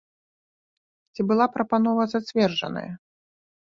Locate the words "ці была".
1.13-1.45